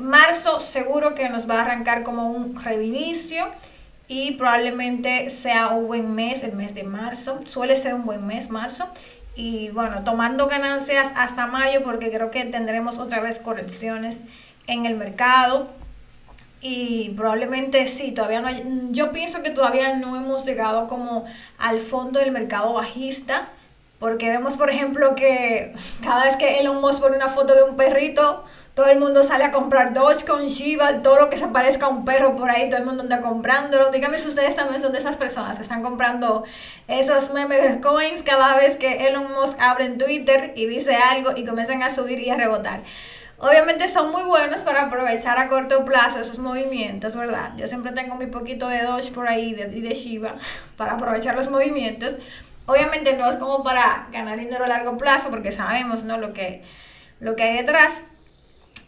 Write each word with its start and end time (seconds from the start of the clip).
Marzo 0.00 0.60
seguro 0.60 1.14
que 1.14 1.28
nos 1.28 1.48
va 1.48 1.60
a 1.60 1.62
arrancar 1.62 2.02
como 2.02 2.30
un 2.30 2.56
reinicio 2.62 3.46
y 4.08 4.32
probablemente 4.32 5.30
sea 5.30 5.68
un 5.68 5.86
buen 5.86 6.14
mes, 6.14 6.42
el 6.42 6.52
mes 6.52 6.74
de 6.74 6.82
marzo. 6.82 7.40
Suele 7.46 7.76
ser 7.76 7.94
un 7.94 8.04
buen 8.04 8.26
mes, 8.26 8.50
marzo. 8.50 8.88
Y 9.36 9.70
bueno, 9.70 10.04
tomando 10.04 10.46
ganancias 10.46 11.12
hasta 11.16 11.46
mayo 11.46 11.82
porque 11.82 12.10
creo 12.10 12.30
que 12.30 12.44
tendremos 12.44 12.98
otra 12.98 13.20
vez 13.20 13.38
correcciones 13.38 14.24
en 14.66 14.86
el 14.86 14.96
mercado. 14.96 15.68
Y 16.60 17.10
probablemente 17.10 17.86
sí, 17.86 18.12
todavía 18.12 18.40
no 18.40 18.48
hay, 18.48 18.62
yo 18.90 19.12
pienso 19.12 19.42
que 19.42 19.50
todavía 19.50 19.96
no 19.96 20.16
hemos 20.16 20.46
llegado 20.46 20.86
como 20.86 21.24
al 21.58 21.78
fondo 21.78 22.20
del 22.20 22.30
mercado 22.30 22.72
bajista, 22.72 23.48
porque 24.04 24.28
vemos 24.28 24.58
por 24.58 24.68
ejemplo 24.68 25.14
que 25.14 25.72
cada 26.02 26.24
vez 26.24 26.36
que 26.36 26.60
Elon 26.60 26.78
Musk 26.82 27.00
pone 27.00 27.16
una 27.16 27.28
foto 27.28 27.54
de 27.54 27.62
un 27.62 27.74
perrito, 27.74 28.44
todo 28.74 28.84
el 28.88 28.98
mundo 28.98 29.22
sale 29.22 29.44
a 29.44 29.50
comprar 29.50 29.94
Dogecoin, 29.94 30.48
Shiba, 30.48 31.00
todo 31.00 31.18
lo 31.18 31.30
que 31.30 31.38
se 31.38 31.48
parezca 31.48 31.86
a 31.86 31.88
un 31.88 32.04
perro 32.04 32.36
por 32.36 32.50
ahí, 32.50 32.68
todo 32.68 32.80
el 32.80 32.84
mundo 32.84 33.02
anda 33.02 33.22
comprándolo. 33.22 33.88
Díganme 33.88 34.18
si 34.18 34.28
ustedes 34.28 34.56
también 34.56 34.78
son 34.78 34.92
de 34.92 34.98
esas 34.98 35.16
personas 35.16 35.56
que 35.56 35.62
están 35.62 35.82
comprando 35.82 36.44
esos 36.86 37.32
memes 37.32 37.78
coins 37.78 38.22
cada 38.22 38.58
vez 38.58 38.76
que 38.76 39.08
Elon 39.08 39.26
Musk 39.40 39.58
abre 39.58 39.86
en 39.86 39.96
Twitter 39.96 40.52
y 40.54 40.66
dice 40.66 40.96
algo 40.96 41.30
y 41.34 41.46
comienzan 41.46 41.82
a 41.82 41.88
subir 41.88 42.18
y 42.18 42.28
a 42.28 42.36
rebotar. 42.36 42.82
Obviamente 43.38 43.88
son 43.88 44.12
muy 44.12 44.24
buenos 44.24 44.60
para 44.60 44.82
aprovechar 44.82 45.38
a 45.38 45.48
corto 45.48 45.82
plazo 45.86 46.20
esos 46.20 46.40
movimientos, 46.40 47.16
¿verdad? 47.16 47.52
Yo 47.56 47.66
siempre 47.66 47.92
tengo 47.92 48.16
mi 48.16 48.26
poquito 48.26 48.68
de 48.68 48.82
Doge 48.82 49.12
por 49.12 49.28
ahí 49.28 49.50
y 49.50 49.54
de, 49.54 49.66
de 49.66 49.94
Shiba 49.94 50.34
para 50.76 50.92
aprovechar 50.92 51.34
los 51.34 51.48
movimientos. 51.48 52.18
Obviamente 52.66 53.14
no 53.14 53.28
es 53.28 53.36
como 53.36 53.62
para 53.62 54.08
ganar 54.10 54.38
dinero 54.38 54.64
a 54.64 54.68
largo 54.68 54.96
plazo 54.96 55.30
porque 55.30 55.52
sabemos, 55.52 56.04
¿no? 56.04 56.16
Lo 56.18 56.32
que, 56.32 56.62
lo 57.20 57.36
que 57.36 57.42
hay 57.42 57.56
detrás. 57.58 58.02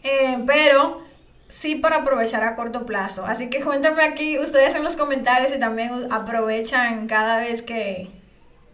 Eh, 0.03 0.43
pero 0.45 1.01
sí 1.47 1.75
para 1.75 1.97
aprovechar 1.97 2.43
a 2.43 2.55
corto 2.55 2.85
plazo. 2.85 3.25
Así 3.25 3.49
que 3.49 3.61
cuéntame 3.61 4.03
aquí 4.03 4.39
ustedes 4.39 4.75
en 4.75 4.83
los 4.83 4.95
comentarios 4.95 5.53
y 5.53 5.59
también 5.59 6.11
aprovechan 6.11 7.07
cada 7.07 7.39
vez 7.39 7.61
que, 7.61 8.09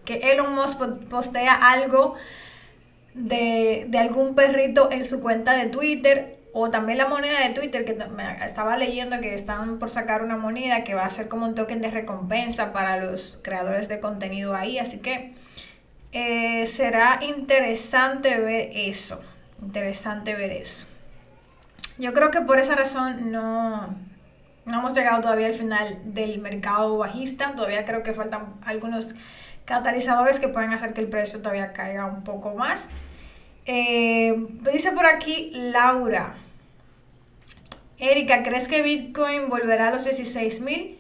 que 0.06 0.32
Elon 0.32 0.56
Musk 0.56 0.82
postea 1.10 1.54
algo 1.54 2.16
de, 3.14 3.90
algún 4.00 4.36
perrito 4.36 4.90
en 4.92 5.04
su 5.04 5.22
cuenta 5.22 5.54
de 5.54 5.68
Twitter 5.68 6.38
o 6.56 6.70
también 6.70 7.00
la 7.00 7.08
moneda 7.08 7.40
de 7.40 7.50
Twitter 7.50 7.84
que 7.84 7.98
estaba 8.46 8.78
leyendo 8.78 9.20
que 9.20 9.34
están 9.34 9.80
por 9.80 9.90
sacar 9.90 10.22
una 10.22 10.38
moneda 10.38 10.84
que 10.84 10.94
va 10.94 11.04
a 11.04 11.10
ser 11.10 11.28
como 11.28 11.48
un 11.48 11.56
token 11.56 11.82
de 11.82 11.90
recompensa 11.90 12.72
para 12.72 12.98
los 12.98 13.40
creadores 13.42 13.90
de 13.90 14.00
contenido 14.00 14.56
ahí. 14.56 14.78
Así 14.78 15.00
que 15.00 15.34
eh, 16.12 16.68
será 16.68 17.20
interesante 17.24 18.38
ver 18.40 18.70
eso. 18.72 19.20
Interesante 19.64 20.36
ver 20.36 20.52
eso. 20.52 20.86
Yo 21.98 22.14
creo 22.14 22.30
que 22.30 22.42
por 22.42 22.60
esa 22.60 22.76
razón 22.76 23.32
no, 23.32 23.88
no 24.66 24.80
hemos 24.80 24.94
llegado 24.94 25.22
todavía 25.22 25.48
al 25.48 25.54
final 25.54 26.02
del 26.06 26.40
mercado 26.40 27.00
bajista. 27.00 27.56
Todavía 27.56 27.84
creo 27.84 28.04
que 28.04 28.14
faltan 28.14 28.54
algunos 28.64 29.16
catalizadores 29.66 30.40
que 30.40 30.50
pueden 30.50 30.72
hacer 30.72 30.94
que 30.94 31.02
el 31.02 31.10
precio 31.10 31.40
todavía 31.40 31.74
caiga 31.74 32.06
un 32.06 32.24
poco 32.24 32.54
más. 32.54 32.92
Eh, 33.66 34.36
dice 34.72 34.92
por 34.92 35.08
aquí 35.08 35.52
Laura. 35.56 36.36
Erika, 38.04 38.44
¿crees 38.44 38.68
que 38.68 38.82
Bitcoin 38.82 39.50
volverá 39.50 39.88
a 39.88 39.92
los 39.92 40.04
16 40.04 40.62
mil? 40.62 41.00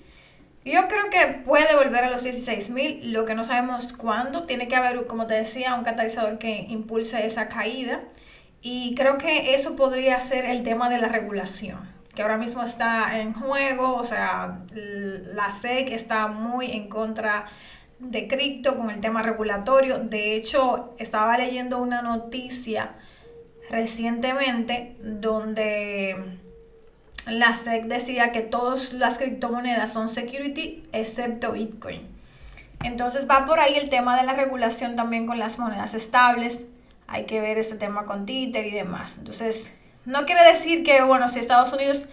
Yo 0.65 0.87
creo 0.87 1.09
que 1.09 1.41
puede 1.43 1.75
volver 1.75 2.05
a 2.05 2.09
los 2.09 2.23
16 2.23 2.69
mil, 2.69 3.11
lo 3.11 3.25
que 3.25 3.35
no 3.35 3.43
sabemos 3.43 3.91
cuándo. 3.91 4.43
Tiene 4.43 4.69
que 4.69 4.77
haber, 4.77 5.05
como 5.07 5.27
te 5.27 5.33
decía, 5.33 5.75
un 5.75 5.83
catalizador 5.83 6.37
que 6.37 6.65
impulse 6.69 7.25
esa 7.25 7.49
caída. 7.49 8.01
Y 8.61 8.95
creo 8.95 9.17
que 9.17 9.53
eso 9.55 9.75
podría 9.75 10.19
ser 10.21 10.45
el 10.45 10.63
tema 10.63 10.89
de 10.89 10.99
la 10.99 11.09
regulación, 11.09 11.91
que 12.15 12.21
ahora 12.21 12.37
mismo 12.37 12.63
está 12.63 13.19
en 13.19 13.33
juego. 13.33 13.95
O 13.95 14.05
sea, 14.05 14.59
la 14.71 15.51
SEC 15.51 15.91
está 15.91 16.27
muy 16.27 16.71
en 16.71 16.88
contra 16.88 17.45
de 17.99 18.29
cripto 18.29 18.77
con 18.77 18.89
el 18.89 19.01
tema 19.01 19.21
regulatorio. 19.21 19.99
De 19.99 20.35
hecho, 20.35 20.95
estaba 20.97 21.38
leyendo 21.38 21.79
una 21.79 22.01
noticia 22.01 22.95
recientemente 23.69 24.95
donde 25.01 26.42
la 27.25 27.56
SEC 27.56 27.85
decía 27.85 28.31
que 28.31 28.41
todas 28.41 28.94
las 28.94 29.17
criptomonedas 29.17 29.94
son 29.94 30.09
security 30.09 30.84
excepto 30.91 31.53
Bitcoin. 31.53 32.01
Entonces 32.84 33.29
va 33.29 33.45
por 33.45 33.59
ahí 33.59 33.75
el 33.75 33.89
tema 33.89 34.17
de 34.19 34.25
la 34.25 34.34
regulación 34.34 34.95
también 34.95 35.25
con 35.25 35.39
las 35.39 35.57
monedas 35.57 35.94
estables. 35.94 36.66
Hay 37.07 37.25
que 37.25 37.39
ver 37.39 37.57
ese 37.57 37.75
tema 37.75 38.06
con 38.06 38.25
Tether 38.25 38.66
y 38.66 38.72
demás. 38.72 39.17
Entonces, 39.17 39.72
no 40.06 40.25
quiere 40.25 40.44
decir 40.44 40.84
que, 40.84 41.01
bueno, 41.01 41.29
si 41.29 41.39
Estados 41.39 41.72
Unidos, 41.72 42.07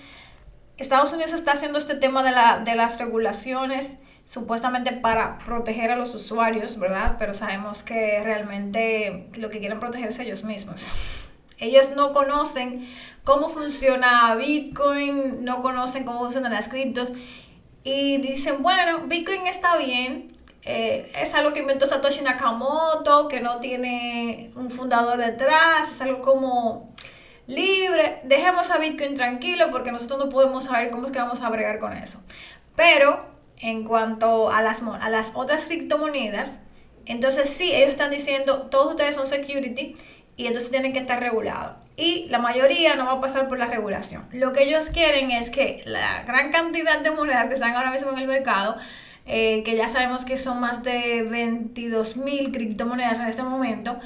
Estados 0.76 1.12
Unidos 1.12 1.32
está 1.32 1.52
haciendo 1.52 1.78
este 1.78 1.96
tema 1.96 2.22
de, 2.22 2.30
la, 2.30 2.58
de 2.58 2.76
las 2.76 2.98
regulaciones 3.00 3.96
supuestamente 4.24 4.92
para 4.92 5.38
proteger 5.38 5.90
a 5.90 5.96
los 5.96 6.14
usuarios, 6.14 6.78
¿verdad? 6.78 7.16
Pero 7.18 7.34
sabemos 7.34 7.82
que 7.82 8.20
realmente 8.22 9.28
lo 9.36 9.50
que 9.50 9.58
quieren 9.58 9.80
protegerse 9.80 10.22
ellos 10.22 10.44
mismos. 10.44 10.86
Ellos 11.60 11.90
no 11.94 12.12
conocen 12.12 12.88
cómo 13.24 13.48
funciona 13.48 14.34
Bitcoin, 14.34 15.44
no 15.44 15.60
conocen 15.60 16.04
cómo 16.04 16.20
funcionan 16.20 16.52
las 16.52 16.68
criptos 16.68 17.12
y 17.84 18.18
dicen, 18.18 18.62
bueno, 18.62 19.06
Bitcoin 19.06 19.46
está 19.46 19.76
bien, 19.76 20.26
eh, 20.62 21.10
es 21.16 21.34
algo 21.34 21.52
que 21.52 21.60
inventó 21.60 21.86
Satoshi 21.86 22.22
Nakamoto, 22.22 23.28
que 23.28 23.40
no 23.40 23.58
tiene 23.60 24.50
un 24.54 24.70
fundador 24.70 25.18
detrás, 25.18 25.88
es 25.88 26.00
algo 26.02 26.20
como 26.20 26.94
libre, 27.46 28.20
dejemos 28.24 28.70
a 28.70 28.78
Bitcoin 28.78 29.14
tranquilo 29.14 29.70
porque 29.70 29.92
nosotros 29.92 30.18
no 30.18 30.28
podemos 30.28 30.64
saber 30.64 30.90
cómo 30.90 31.06
es 31.06 31.12
que 31.12 31.18
vamos 31.18 31.40
a 31.40 31.48
bregar 31.48 31.78
con 31.78 31.92
eso. 31.94 32.22
Pero 32.76 33.24
en 33.58 33.84
cuanto 33.84 34.50
a 34.50 34.62
las, 34.62 34.82
a 34.82 35.08
las 35.08 35.32
otras 35.34 35.66
criptomonedas, 35.66 36.60
entonces 37.06 37.50
sí, 37.50 37.72
ellos 37.74 37.90
están 37.90 38.10
diciendo, 38.10 38.68
todos 38.70 38.90
ustedes 38.90 39.14
son 39.14 39.26
security 39.26 39.96
y 40.40 40.46
entonces 40.46 40.70
tienen 40.70 40.94
que 40.94 41.00
estar 41.00 41.20
regulados. 41.20 41.74
Y 41.96 42.26
la 42.30 42.38
mayoría 42.38 42.96
no 42.96 43.04
va 43.04 43.12
a 43.12 43.20
pasar 43.20 43.46
por 43.46 43.58
la 43.58 43.66
regulación. 43.66 44.26
Lo 44.32 44.54
que 44.54 44.62
ellos 44.62 44.88
quieren 44.88 45.30
es 45.30 45.50
que 45.50 45.82
la 45.84 46.22
gran 46.22 46.50
cantidad 46.50 46.98
de 47.00 47.10
monedas 47.10 47.48
que 47.48 47.54
están 47.54 47.76
ahora 47.76 47.90
mismo 47.90 48.10
en 48.12 48.18
el 48.18 48.26
mercado, 48.26 48.76
eh, 49.26 49.62
que 49.64 49.76
ya 49.76 49.90
sabemos 49.90 50.24
que 50.24 50.38
son 50.38 50.58
más 50.58 50.82
de 50.82 51.24
22 51.24 52.16
mil 52.16 52.52
criptomonedas 52.52 53.20
en 53.20 53.26
este 53.26 53.42
momento, 53.42 53.98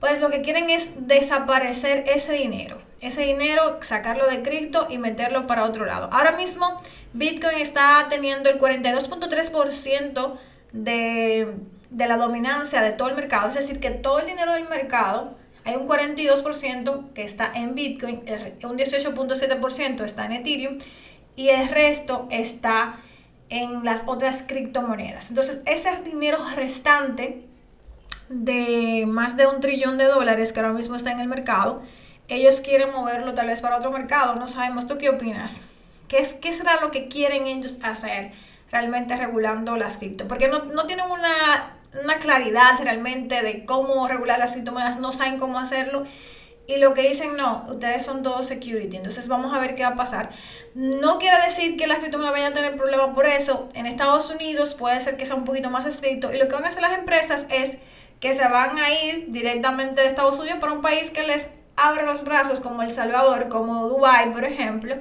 pues 0.00 0.20
lo 0.20 0.28
que 0.30 0.40
quieren 0.40 0.70
es 0.70 1.06
desaparecer 1.06 2.02
ese 2.08 2.32
dinero. 2.32 2.82
Ese 3.00 3.22
dinero, 3.22 3.78
sacarlo 3.80 4.26
de 4.26 4.42
cripto 4.42 4.88
y 4.90 4.98
meterlo 4.98 5.46
para 5.46 5.62
otro 5.62 5.84
lado. 5.84 6.10
Ahora 6.12 6.32
mismo 6.32 6.82
Bitcoin 7.12 7.58
está 7.58 8.08
teniendo 8.08 8.50
el 8.50 8.58
42.3% 8.58 10.34
de, 10.72 11.54
de 11.90 12.06
la 12.08 12.16
dominancia 12.16 12.82
de 12.82 12.90
todo 12.90 13.08
el 13.08 13.14
mercado. 13.14 13.46
Es 13.46 13.54
decir, 13.54 13.78
que 13.78 13.90
todo 13.90 14.18
el 14.18 14.26
dinero 14.26 14.52
del 14.54 14.68
mercado, 14.68 15.36
hay 15.64 15.76
un 15.76 15.86
42% 15.86 17.12
que 17.12 17.22
está 17.22 17.50
en 17.54 17.74
Bitcoin, 17.74 18.22
un 18.64 18.78
18.7% 18.78 20.04
está 20.04 20.24
en 20.24 20.32
Ethereum 20.32 20.78
y 21.36 21.48
el 21.50 21.68
resto 21.68 22.26
está 22.30 23.00
en 23.50 23.84
las 23.84 24.04
otras 24.06 24.44
criptomonedas. 24.46 25.30
Entonces, 25.30 25.60
ese 25.66 25.90
dinero 26.02 26.38
restante 26.56 27.46
de 28.28 29.04
más 29.06 29.36
de 29.36 29.46
un 29.46 29.60
trillón 29.60 29.98
de 29.98 30.04
dólares 30.04 30.52
que 30.52 30.60
ahora 30.60 30.72
mismo 30.72 30.94
está 30.94 31.10
en 31.10 31.20
el 31.20 31.28
mercado, 31.28 31.82
ellos 32.28 32.60
quieren 32.60 32.92
moverlo 32.92 33.34
tal 33.34 33.48
vez 33.48 33.60
para 33.60 33.76
otro 33.76 33.90
mercado, 33.90 34.36
no 34.36 34.46
sabemos, 34.46 34.86
¿tú 34.86 34.98
qué 34.98 35.10
opinas? 35.10 35.62
¿Qué, 36.08 36.18
es, 36.18 36.34
qué 36.34 36.52
será 36.52 36.80
lo 36.80 36.90
que 36.90 37.08
quieren 37.08 37.46
ellos 37.46 37.80
hacer 37.82 38.32
realmente 38.70 39.16
regulando 39.16 39.76
las 39.76 39.96
cripto? 39.96 40.28
Porque 40.28 40.46
no, 40.46 40.64
no 40.66 40.86
tienen 40.86 41.06
una, 41.10 41.74
una 42.02 42.18
claridad 42.18 42.78
realmente 42.82 43.42
de 43.42 43.64
cómo 43.64 44.06
regular 44.08 44.38
las 44.38 44.52
criptomonedas, 44.52 44.98
no 44.98 45.12
saben 45.12 45.38
cómo 45.38 45.58
hacerlo. 45.58 46.04
Y 46.66 46.76
lo 46.76 46.94
que 46.94 47.02
dicen, 47.02 47.36
no, 47.36 47.64
ustedes 47.68 48.04
son 48.04 48.22
todos 48.22 48.46
security. 48.46 48.96
Entonces 48.96 49.26
vamos 49.26 49.52
a 49.52 49.58
ver 49.58 49.74
qué 49.74 49.82
va 49.82 49.90
a 49.90 49.96
pasar. 49.96 50.30
No 50.74 51.18
quiere 51.18 51.36
decir 51.42 51.76
que 51.76 51.88
las 51.88 51.98
criptomonedas 51.98 52.32
vayan 52.32 52.52
a 52.52 52.54
tener 52.54 52.76
problemas 52.76 53.12
por 53.12 53.26
eso. 53.26 53.68
En 53.74 53.86
Estados 53.86 54.30
Unidos 54.30 54.74
puede 54.74 55.00
ser 55.00 55.16
que 55.16 55.26
sea 55.26 55.34
un 55.34 55.44
poquito 55.44 55.68
más 55.70 55.84
estricto. 55.84 56.32
Y 56.32 56.38
lo 56.38 56.46
que 56.46 56.54
van 56.54 56.64
a 56.64 56.68
hacer 56.68 56.82
las 56.82 56.96
empresas 56.96 57.46
es 57.50 57.78
que 58.20 58.32
se 58.34 58.46
van 58.46 58.78
a 58.78 58.90
ir 58.90 59.26
directamente 59.30 60.02
de 60.02 60.06
Estados 60.06 60.38
Unidos 60.38 60.58
para 60.60 60.72
un 60.72 60.80
país 60.80 61.10
que 61.10 61.22
les 61.24 61.48
abre 61.76 62.04
los 62.04 62.22
brazos, 62.22 62.60
como 62.60 62.82
El 62.82 62.92
Salvador, 62.92 63.48
como 63.48 63.88
Dubai, 63.88 64.32
por 64.32 64.44
ejemplo, 64.44 64.94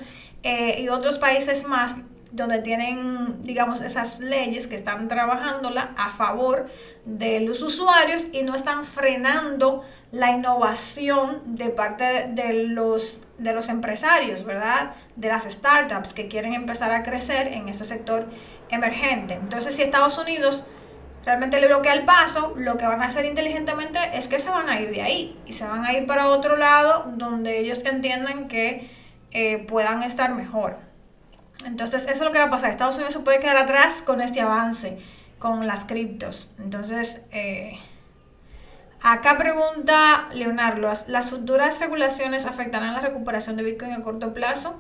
eh, 0.43 0.79
y 0.79 0.89
otros 0.89 1.17
países 1.17 1.65
más 1.65 1.97
donde 2.31 2.59
tienen, 2.59 3.41
digamos, 3.41 3.81
esas 3.81 4.19
leyes 4.19 4.67
que 4.67 4.75
están 4.75 5.07
trabajándola 5.07 5.93
a 5.97 6.11
favor 6.11 6.67
de 7.05 7.39
los 7.39 7.61
usuarios 7.61 8.27
y 8.31 8.43
no 8.43 8.55
están 8.55 8.85
frenando 8.85 9.83
la 10.11 10.31
innovación 10.31 11.41
de 11.45 11.69
parte 11.69 12.29
de 12.29 12.67
los, 12.67 13.21
de 13.37 13.53
los 13.53 13.69
empresarios, 13.69 14.43
¿verdad? 14.43 14.93
De 15.15 15.27
las 15.27 15.43
startups 15.43 16.13
que 16.13 16.27
quieren 16.27 16.53
empezar 16.53 16.91
a 16.91 17.03
crecer 17.03 17.47
en 17.47 17.67
este 17.67 17.85
sector 17.85 18.27
emergente. 18.69 19.35
Entonces, 19.35 19.75
si 19.75 19.81
Estados 19.81 20.17
Unidos 20.17 20.65
realmente 21.25 21.59
le 21.59 21.67
bloquea 21.67 21.93
el 21.93 22.05
paso, 22.05 22.53
lo 22.57 22.77
que 22.77 22.85
van 22.85 23.01
a 23.01 23.05
hacer 23.05 23.25
inteligentemente 23.25 23.99
es 24.13 24.27
que 24.27 24.39
se 24.39 24.49
van 24.49 24.69
a 24.69 24.79
ir 24.79 24.89
de 24.89 25.01
ahí 25.01 25.39
y 25.45 25.53
se 25.53 25.65
van 25.67 25.85
a 25.85 25.93
ir 25.93 26.05
para 26.05 26.27
otro 26.27 26.55
lado 26.55 27.11
donde 27.17 27.59
ellos 27.59 27.83
entiendan 27.85 28.47
que 28.47 28.89
eh, 29.31 29.59
puedan 29.59 30.03
estar 30.03 30.33
mejor. 30.33 30.88
Entonces, 31.65 32.03
eso 32.03 32.11
es 32.13 32.21
lo 32.21 32.31
que 32.31 32.39
va 32.39 32.45
a 32.45 32.49
pasar. 32.49 32.69
Estados 32.69 32.95
Unidos 32.95 33.13
se 33.13 33.19
puede 33.19 33.39
quedar 33.39 33.57
atrás 33.57 34.01
con 34.01 34.21
este 34.21 34.41
avance, 34.41 34.97
con 35.37 35.67
las 35.67 35.85
criptos. 35.85 36.51
Entonces, 36.59 37.25
eh, 37.31 37.77
acá 39.01 39.37
pregunta 39.37 40.29
Leonardo, 40.33 40.91
¿las 41.07 41.29
futuras 41.29 41.79
regulaciones 41.79 42.45
afectarán 42.45 42.93
la 42.93 43.01
recuperación 43.01 43.57
de 43.57 43.63
Bitcoin 43.63 43.91
a 43.91 44.01
corto 44.01 44.33
plazo? 44.33 44.79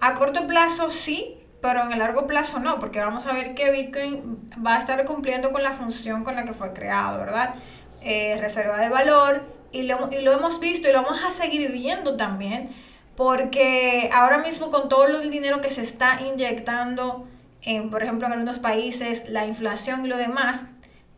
A 0.00 0.14
corto 0.14 0.46
plazo 0.46 0.90
sí, 0.90 1.38
pero 1.60 1.82
en 1.82 1.92
el 1.92 1.98
largo 1.98 2.26
plazo 2.26 2.60
no, 2.60 2.78
porque 2.78 3.00
vamos 3.00 3.26
a 3.26 3.32
ver 3.32 3.54
que 3.54 3.70
Bitcoin 3.70 4.38
va 4.64 4.76
a 4.76 4.78
estar 4.78 5.04
cumpliendo 5.04 5.50
con 5.50 5.62
la 5.62 5.72
función 5.72 6.22
con 6.22 6.36
la 6.36 6.44
que 6.44 6.52
fue 6.52 6.72
creado, 6.72 7.18
¿verdad? 7.18 7.54
Eh, 8.02 8.36
reserva 8.38 8.78
de 8.78 8.90
valor, 8.90 9.42
y 9.74 9.82
lo, 9.82 10.08
y 10.12 10.22
lo 10.22 10.32
hemos 10.32 10.60
visto 10.60 10.88
y 10.88 10.92
lo 10.92 11.02
vamos 11.02 11.22
a 11.24 11.30
seguir 11.30 11.70
viendo 11.72 12.16
también 12.16 12.70
porque 13.16 14.10
ahora 14.12 14.38
mismo 14.38 14.70
con 14.70 14.88
todo 14.88 15.06
el 15.06 15.30
dinero 15.30 15.60
que 15.60 15.70
se 15.70 15.82
está 15.82 16.20
inyectando, 16.20 17.26
en, 17.62 17.90
por 17.90 18.02
ejemplo, 18.02 18.26
en 18.26 18.32
algunos 18.32 18.58
países, 18.58 19.28
la 19.28 19.46
inflación 19.46 20.04
y 20.04 20.08
lo 20.08 20.16
demás, 20.16 20.66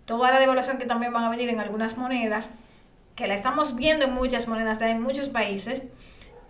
toda 0.04 0.30
la 0.30 0.38
devaluación 0.38 0.78
que 0.78 0.86
también 0.86 1.12
van 1.12 1.24
a 1.24 1.30
venir 1.30 1.48
en 1.48 1.60
algunas 1.60 1.96
monedas, 1.96 2.54
que 3.14 3.26
la 3.26 3.34
estamos 3.34 3.76
viendo 3.76 4.04
en 4.04 4.12
muchas 4.12 4.46
monedas, 4.46 4.80
en 4.82 5.00
muchos 5.00 5.28
países, 5.28 5.84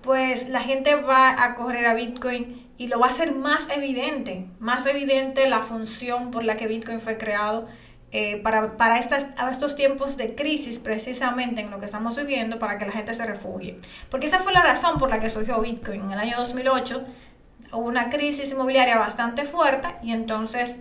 pues 0.02 0.48
la 0.48 0.60
gente 0.60 0.94
va 0.94 1.42
a 1.42 1.54
correr 1.54 1.86
a 1.86 1.94
Bitcoin 1.94 2.66
y 2.76 2.88
lo 2.88 2.98
va 2.98 3.06
a 3.06 3.10
hacer 3.10 3.32
más 3.32 3.68
evidente, 3.70 4.46
más 4.58 4.86
evidente 4.86 5.48
la 5.48 5.62
función 5.62 6.30
por 6.30 6.44
la 6.44 6.56
que 6.56 6.66
Bitcoin 6.66 7.00
fue 7.00 7.16
creado 7.16 7.66
eh, 8.12 8.36
para, 8.42 8.76
para 8.76 8.98
estas, 8.98 9.26
estos 9.50 9.74
tiempos 9.74 10.16
de 10.16 10.34
crisis, 10.34 10.78
precisamente 10.78 11.60
en 11.60 11.70
lo 11.70 11.80
que 11.80 11.86
estamos 11.86 12.16
viviendo, 12.16 12.58
para 12.58 12.78
que 12.78 12.86
la 12.86 12.92
gente 12.92 13.12
se 13.14 13.26
refugie. 13.26 13.78
Porque 14.10 14.26
esa 14.26 14.38
fue 14.38 14.52
la 14.52 14.62
razón 14.62 14.98
por 14.98 15.10
la 15.10 15.18
que 15.18 15.28
surgió 15.28 15.60
Bitcoin. 15.60 16.02
En 16.02 16.12
el 16.12 16.18
año 16.18 16.36
2008 16.36 17.04
hubo 17.72 17.86
una 17.86 18.08
crisis 18.10 18.52
inmobiliaria 18.52 18.96
bastante 18.96 19.44
fuerte 19.44 19.88
y 20.02 20.12
entonces 20.12 20.80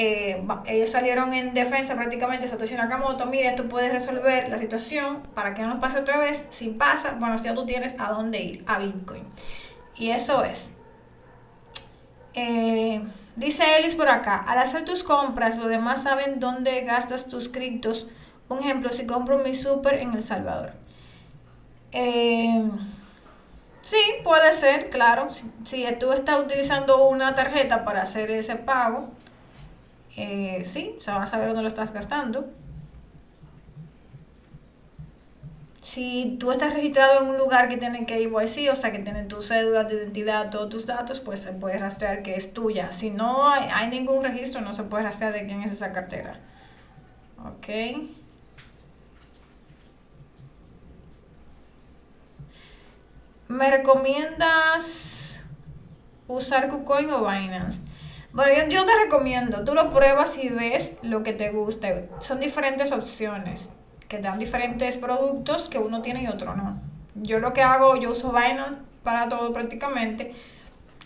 eh, 0.00 0.46
ellos 0.66 0.90
salieron 0.90 1.34
en 1.34 1.54
defensa 1.54 1.96
prácticamente 1.96 2.46
Satoshi 2.46 2.76
Nakamoto, 2.76 3.26
mira, 3.26 3.56
tú 3.56 3.66
puedes 3.66 3.92
resolver 3.92 4.48
la 4.48 4.56
situación 4.56 5.22
para 5.34 5.54
que 5.54 5.62
no 5.62 5.68
nos 5.68 5.80
pase 5.80 5.98
otra 5.98 6.18
vez. 6.18 6.46
Si 6.50 6.68
pasa, 6.68 7.16
bueno, 7.18 7.36
si 7.36 7.46
ya 7.46 7.54
tú 7.54 7.66
tienes 7.66 7.96
a 7.98 8.10
dónde 8.10 8.40
ir, 8.40 8.64
a 8.68 8.78
Bitcoin. 8.78 9.24
Y 9.96 10.10
eso 10.10 10.44
es. 10.44 10.77
Eh, 12.34 13.02
dice 13.36 13.64
Ellis 13.78 13.94
por 13.94 14.08
acá, 14.08 14.44
al 14.46 14.58
hacer 14.58 14.84
tus 14.84 15.02
compras, 15.02 15.58
los 15.58 15.68
demás 15.68 16.02
saben 16.02 16.40
dónde 16.40 16.82
gastas 16.82 17.28
tus 17.28 17.48
criptos. 17.48 18.06
Un 18.48 18.60
ejemplo, 18.60 18.90
si 18.90 19.06
compro 19.06 19.38
mi 19.38 19.54
super 19.54 19.94
en 19.94 20.14
El 20.14 20.22
Salvador. 20.22 20.72
Eh, 21.92 22.70
sí, 23.82 23.98
puede 24.24 24.52
ser, 24.52 24.90
claro. 24.90 25.28
Si, 25.64 25.86
tú 25.98 26.12
estás 26.12 26.40
utilizando 26.40 27.08
una 27.08 27.34
tarjeta 27.34 27.84
para 27.84 28.02
hacer 28.02 28.30
ese 28.30 28.56
pago, 28.56 29.10
eh, 30.16 30.62
sí, 30.64 30.96
se 31.00 31.10
va 31.10 31.22
a 31.22 31.26
saber 31.26 31.46
dónde 31.48 31.62
lo 31.62 31.68
estás 31.68 31.92
gastando. 31.92 32.46
Si 35.88 36.36
tú 36.38 36.52
estás 36.52 36.74
registrado 36.74 37.22
en 37.22 37.28
un 37.28 37.38
lugar 37.38 37.70
que 37.70 37.78
tiene 37.78 38.04
KYC, 38.04 38.70
o 38.70 38.76
sea, 38.76 38.92
que 38.92 38.98
tiene 38.98 39.22
tu 39.22 39.40
cédula 39.40 39.84
de 39.84 39.94
identidad, 39.94 40.50
todos 40.50 40.68
tus 40.68 40.84
datos, 40.84 41.18
pues 41.18 41.40
se 41.40 41.54
puede 41.54 41.78
rastrear 41.78 42.22
que 42.22 42.36
es 42.36 42.52
tuya. 42.52 42.92
Si 42.92 43.10
no 43.10 43.50
hay, 43.50 43.66
hay 43.72 43.88
ningún 43.88 44.22
registro, 44.22 44.60
no 44.60 44.74
se 44.74 44.82
puede 44.82 45.04
rastrear 45.04 45.32
de 45.32 45.46
quién 45.46 45.62
es 45.62 45.72
esa 45.72 45.94
cartera. 45.94 46.40
Ok. 47.38 47.68
¿Me 53.48 53.70
recomiendas 53.70 55.40
usar 56.26 56.68
KuCoin 56.68 57.08
o 57.12 57.20
Binance? 57.20 57.84
Bueno, 58.34 58.52
yo, 58.54 58.68
yo, 58.68 58.84
te 58.84 58.92
recomiendo, 59.04 59.64
tú 59.64 59.74
lo 59.74 59.90
pruebas 59.90 60.36
y 60.36 60.50
ves 60.50 60.98
lo 61.00 61.22
que 61.22 61.32
te 61.32 61.48
guste. 61.48 62.10
Son 62.20 62.40
diferentes 62.40 62.92
opciones 62.92 63.72
que 64.08 64.18
dan 64.18 64.38
diferentes 64.38 64.96
productos 64.96 65.68
que 65.68 65.78
uno 65.78 66.02
tiene 66.02 66.22
y 66.22 66.26
otro 66.26 66.56
no. 66.56 66.80
Yo 67.14 67.40
lo 67.40 67.52
que 67.52 67.62
hago, 67.62 67.96
yo 67.96 68.10
uso 68.10 68.32
Binance 68.32 68.78
para 69.02 69.28
todo 69.28 69.52
prácticamente. 69.52 70.34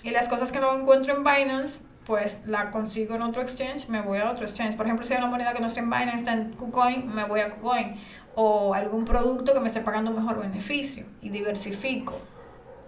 Y 0.02 0.10
las 0.10 0.28
cosas 0.28 0.52
que 0.52 0.60
no 0.60 0.75
encuentro 0.76 1.14
en 1.16 1.25
Binance, 1.25 1.82
pues 2.06 2.43
la 2.46 2.70
consigo 2.70 3.14
en 3.14 3.22
otro 3.22 3.43
exchange, 3.43 3.88
me 3.88 4.00
voy 4.00 4.19
a 4.19 4.31
otro 4.31 4.44
exchange. 4.44 4.76
Por 4.76 4.87
ejemplo, 4.87 5.04
si 5.04 5.14
hay 5.14 5.19
una 5.19 5.28
moneda 5.28 5.52
que 5.52 5.60
no 5.60 5.66
está 5.66 5.81
en 5.81 5.90
Binance, 5.90 6.16
está 6.16 6.32
en 6.32 6.52
KuCoin, 6.52 7.12
me 7.14 7.25
voy 7.25 7.40
a 7.40 7.50
KuCoin. 7.50 7.96
O 8.34 8.75
algún 8.75 9.05
producto 9.05 9.52
que 9.52 9.60
me 9.60 9.69
esté 9.69 9.81
pagando 9.81 10.10
mejor 10.10 10.40
beneficio 10.40 11.05
y 11.20 11.31
diversifico. 11.31 12.19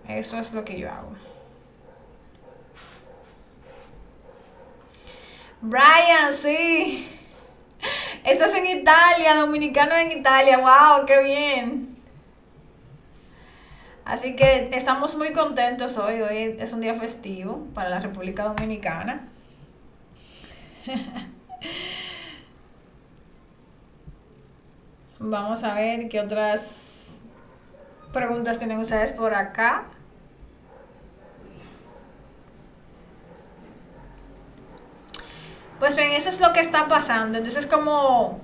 Eso 0.08 0.38
es 0.38 0.52
lo 0.52 0.64
que 0.64 0.78
yo 0.78 0.90
hago. 0.90 1.12
Brian, 5.60 6.32
sí. 6.32 7.23
Estás 8.24 8.54
en 8.54 8.64
Italia, 8.64 9.34
dominicano 9.34 9.94
en 9.96 10.10
Italia, 10.10 10.56
wow, 10.56 11.04
qué 11.04 11.22
bien. 11.22 11.94
Así 14.06 14.34
que 14.34 14.70
estamos 14.72 15.14
muy 15.16 15.34
contentos 15.34 15.98
hoy, 15.98 16.22
hoy 16.22 16.56
es 16.58 16.72
un 16.72 16.80
día 16.80 16.94
festivo 16.94 17.66
para 17.74 17.90
la 17.90 18.00
República 18.00 18.44
Dominicana. 18.44 19.28
Vamos 25.18 25.62
a 25.62 25.74
ver 25.74 26.08
qué 26.08 26.20
otras 26.20 27.20
preguntas 28.10 28.58
tienen 28.58 28.78
ustedes 28.78 29.12
por 29.12 29.34
acá. 29.34 29.84
Pues 35.84 35.96
bien, 35.96 36.12
eso 36.12 36.30
es 36.30 36.40
lo 36.40 36.54
que 36.54 36.60
está 36.60 36.88
pasando. 36.88 37.36
Entonces, 37.36 37.66
como 37.66 38.40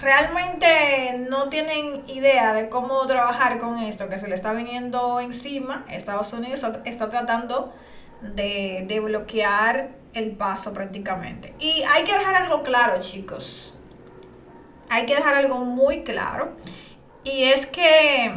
realmente 0.00 1.24
no 1.30 1.48
tienen 1.48 2.02
idea 2.08 2.52
de 2.52 2.68
cómo 2.68 3.06
trabajar 3.06 3.60
con 3.60 3.78
esto 3.78 4.08
que 4.08 4.18
se 4.18 4.26
le 4.26 4.34
está 4.34 4.52
viniendo 4.52 5.20
encima, 5.20 5.86
Estados 5.88 6.32
Unidos 6.32 6.66
está 6.84 7.08
tratando 7.08 7.72
de, 8.22 8.84
de 8.88 8.98
bloquear 8.98 9.90
el 10.14 10.32
paso 10.32 10.72
prácticamente. 10.72 11.54
Y 11.60 11.84
hay 11.94 12.02
que 12.02 12.18
dejar 12.18 12.34
algo 12.34 12.64
claro, 12.64 12.98
chicos. 12.98 13.74
Hay 14.90 15.06
que 15.06 15.14
dejar 15.14 15.36
algo 15.36 15.58
muy 15.60 16.02
claro. 16.02 16.56
Y 17.22 17.44
es 17.44 17.66
que 17.66 18.34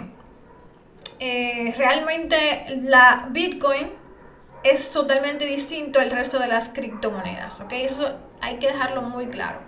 eh, 1.19 1.73
realmente 1.75 2.37
la 2.83 3.29
Bitcoin 3.31 4.04
es 4.65 4.91
totalmente 4.91 5.45
distinto 5.45 5.99
al 5.99 6.09
resto 6.11 6.39
de 6.39 6.47
las 6.47 6.69
criptomonedas, 6.69 7.61
¿ok? 7.61 7.73
Eso 7.73 8.15
hay 8.41 8.57
que 8.57 8.67
dejarlo 8.67 9.01
muy 9.01 9.27
claro. 9.27 9.59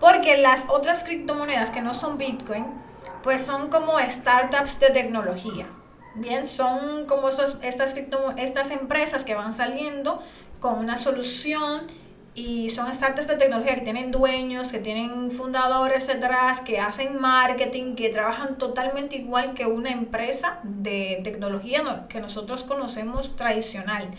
Porque 0.00 0.36
las 0.36 0.66
otras 0.68 1.04
criptomonedas 1.04 1.70
que 1.70 1.80
no 1.80 1.94
son 1.94 2.18
Bitcoin, 2.18 2.66
pues 3.22 3.40
son 3.40 3.68
como 3.70 3.98
startups 4.00 4.80
de 4.80 4.90
tecnología. 4.90 5.66
Bien, 6.14 6.46
son 6.46 7.06
como 7.06 7.28
estas, 7.28 7.56
estas 7.62 8.70
empresas 8.70 9.24
que 9.24 9.34
van 9.34 9.52
saliendo 9.52 10.22
con 10.60 10.78
una 10.78 10.96
solución 10.96 11.82
y 12.34 12.68
son 12.70 12.92
startups 12.92 13.28
de 13.28 13.36
tecnología 13.36 13.76
que 13.76 13.82
tienen 13.82 14.10
dueños, 14.10 14.72
que 14.72 14.80
tienen 14.80 15.30
fundadores 15.30 16.08
detrás, 16.08 16.60
que 16.60 16.80
hacen 16.80 17.20
marketing, 17.20 17.94
que 17.94 18.08
trabajan 18.08 18.58
totalmente 18.58 19.16
igual 19.16 19.54
que 19.54 19.66
una 19.66 19.90
empresa 19.90 20.58
de 20.64 21.20
tecnología 21.22 22.06
que 22.08 22.20
nosotros 22.20 22.64
conocemos 22.64 23.36
tradicional. 23.36 24.10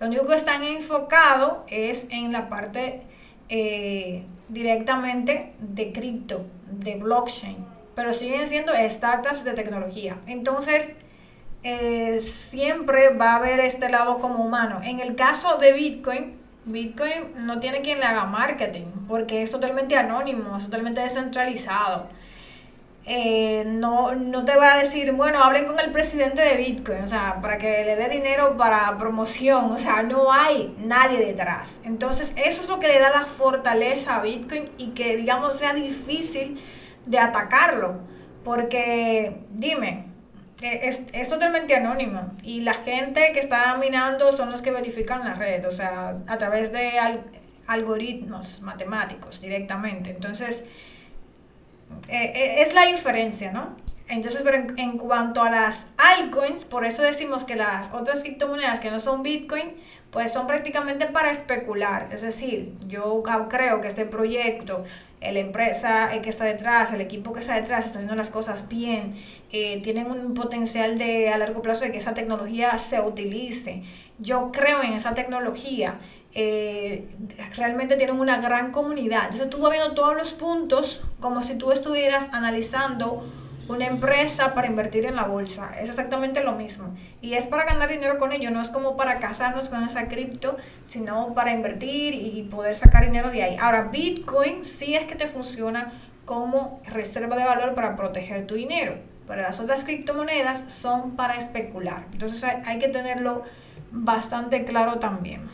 Lo 0.00 0.08
único 0.08 0.26
que 0.26 0.34
están 0.34 0.62
enfocados 0.64 1.58
es 1.68 2.08
en 2.10 2.32
la 2.32 2.50
parte 2.50 3.00
eh, 3.48 4.26
directamente 4.48 5.54
de 5.58 5.92
cripto, 5.92 6.44
de 6.70 6.96
blockchain, 6.96 7.64
pero 7.94 8.12
siguen 8.12 8.48
siendo 8.48 8.72
startups 8.88 9.44
de 9.44 9.54
tecnología. 9.54 10.18
Entonces, 10.26 10.92
eh, 11.62 12.20
siempre 12.20 13.10
va 13.10 13.32
a 13.32 13.36
haber 13.36 13.60
este 13.60 13.88
lado 13.88 14.18
como 14.18 14.44
humano. 14.44 14.80
En 14.82 15.00
el 15.00 15.14
caso 15.14 15.56
de 15.56 15.72
Bitcoin, 15.72 16.41
Bitcoin 16.64 17.46
no 17.46 17.58
tiene 17.58 17.80
quien 17.80 17.98
le 17.98 18.04
haga 18.04 18.24
marketing, 18.24 18.86
porque 19.08 19.42
es 19.42 19.50
totalmente 19.50 19.96
anónimo, 19.96 20.56
es 20.56 20.64
totalmente 20.64 21.00
descentralizado. 21.00 22.08
Eh, 23.04 23.64
no, 23.66 24.14
no 24.14 24.44
te 24.44 24.54
va 24.54 24.74
a 24.74 24.78
decir, 24.78 25.10
bueno, 25.12 25.42
hablen 25.42 25.66
con 25.66 25.80
el 25.80 25.90
presidente 25.90 26.40
de 26.40 26.56
Bitcoin, 26.56 27.02
o 27.02 27.06
sea, 27.08 27.40
para 27.40 27.58
que 27.58 27.84
le 27.84 27.96
dé 27.96 28.08
dinero 28.08 28.56
para 28.56 28.96
promoción, 28.96 29.72
o 29.72 29.78
sea, 29.78 30.04
no 30.04 30.32
hay 30.32 30.76
nadie 30.78 31.18
detrás. 31.18 31.80
Entonces, 31.84 32.32
eso 32.36 32.62
es 32.62 32.68
lo 32.68 32.78
que 32.78 32.86
le 32.86 33.00
da 33.00 33.10
la 33.10 33.24
fortaleza 33.24 34.16
a 34.16 34.22
Bitcoin 34.22 34.70
y 34.78 34.90
que, 34.90 35.16
digamos, 35.16 35.58
sea 35.58 35.74
difícil 35.74 36.62
de 37.06 37.18
atacarlo, 37.18 37.96
porque, 38.44 39.44
dime, 39.50 40.11
es, 40.62 41.02
es, 41.12 41.28
totalmente 41.28 41.74
anónimo 41.74 42.32
y 42.42 42.60
la 42.60 42.74
gente 42.74 43.32
que 43.32 43.40
está 43.40 43.76
minando 43.76 44.32
son 44.32 44.50
los 44.50 44.62
que 44.62 44.70
verifican 44.70 45.24
la 45.24 45.34
red, 45.34 45.66
o 45.66 45.70
sea, 45.70 46.16
a 46.26 46.38
través 46.38 46.72
de 46.72 46.92
algoritmos 47.66 48.60
matemáticos 48.62 49.40
directamente. 49.40 50.10
Entonces, 50.10 50.64
eh, 52.08 52.32
eh, 52.34 52.62
es 52.62 52.74
la 52.74 52.86
diferencia, 52.86 53.52
¿no? 53.52 53.76
Entonces, 54.08 54.42
pero 54.44 54.66
en, 54.76 54.98
cuanto 54.98 55.42
a 55.42 55.50
las 55.50 55.86
altcoins, 55.96 56.64
por 56.64 56.84
eso 56.84 57.02
decimos 57.02 57.44
que 57.44 57.56
las 57.56 57.92
otras 57.92 58.22
criptomonedas 58.22 58.80
que 58.80 58.90
no 58.90 59.00
son 59.00 59.22
Bitcoin, 59.22 59.74
pues 60.10 60.32
son 60.32 60.46
prácticamente 60.46 61.06
para 61.06 61.30
especular. 61.30 62.08
Es 62.12 62.20
decir, 62.20 62.74
yo 62.86 63.22
creo 63.48 63.80
que 63.80 63.88
este 63.88 64.04
proyecto, 64.04 64.84
la 65.22 65.38
empresa 65.38 66.10
que 66.22 66.28
está 66.28 66.44
detrás, 66.44 66.92
el 66.92 67.00
equipo 67.00 67.32
que 67.32 67.40
está 67.40 67.54
detrás, 67.54 67.86
está 67.86 67.98
haciendo 67.98 68.14
las 68.14 68.28
cosas 68.28 68.68
bien, 68.68 69.14
eh, 69.50 69.80
tienen 69.82 70.10
un 70.10 70.34
potencial 70.34 70.98
de 70.98 71.30
a 71.30 71.38
largo 71.38 71.62
plazo 71.62 71.84
de 71.84 71.92
que 71.92 71.98
esa 71.98 72.12
tecnología 72.12 72.76
se 72.76 73.00
utilice. 73.00 73.82
Yo 74.18 74.50
creo 74.52 74.82
en 74.82 74.92
esa 74.92 75.14
tecnología. 75.14 75.98
Eh, 76.34 77.08
realmente 77.56 77.96
tienen 77.96 78.18
una 78.18 78.38
gran 78.40 78.72
comunidad. 78.72 79.24
Entonces 79.24 79.48
tú 79.48 79.58
vas 79.58 79.72
viendo 79.72 79.94
todos 79.94 80.16
los 80.16 80.32
puntos 80.32 81.02
como 81.20 81.42
si 81.42 81.56
tú 81.56 81.72
estuvieras 81.72 82.30
analizando 82.32 83.24
una 83.68 83.86
empresa 83.86 84.54
para 84.54 84.66
invertir 84.66 85.06
en 85.06 85.16
la 85.16 85.24
bolsa. 85.24 85.72
Es 85.80 85.88
exactamente 85.88 86.42
lo 86.42 86.52
mismo. 86.52 86.94
Y 87.20 87.34
es 87.34 87.46
para 87.46 87.64
ganar 87.64 87.88
dinero 87.88 88.18
con 88.18 88.32
ello, 88.32 88.50
no 88.50 88.60
es 88.60 88.70
como 88.70 88.96
para 88.96 89.18
casarnos 89.18 89.68
con 89.68 89.84
esa 89.84 90.08
cripto, 90.08 90.56
sino 90.84 91.34
para 91.34 91.52
invertir 91.52 92.14
y 92.14 92.42
poder 92.44 92.74
sacar 92.74 93.04
dinero 93.04 93.30
de 93.30 93.42
ahí. 93.42 93.56
Ahora, 93.60 93.84
Bitcoin 93.84 94.64
sí 94.64 94.94
es 94.94 95.06
que 95.06 95.14
te 95.14 95.26
funciona 95.26 95.92
como 96.24 96.80
reserva 96.86 97.36
de 97.36 97.44
valor 97.44 97.74
para 97.74 97.96
proteger 97.96 98.46
tu 98.46 98.54
dinero. 98.54 98.96
Pero 99.26 99.42
las 99.42 99.60
otras 99.60 99.84
criptomonedas 99.84 100.72
son 100.72 101.12
para 101.16 101.36
especular. 101.36 102.06
Entonces 102.12 102.44
hay 102.44 102.78
que 102.78 102.88
tenerlo 102.88 103.42
bastante 103.90 104.64
claro 104.64 104.98
también. 104.98 105.48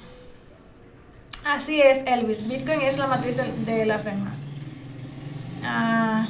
Así 1.45 1.81
es, 1.81 2.05
Elvis. 2.07 2.47
Bitcoin 2.47 2.81
es 2.81 2.99
la 2.99 3.07
matriz 3.07 3.41
de 3.65 3.87
las 3.87 4.05
demás. 4.05 4.43
Ah. 5.63 6.27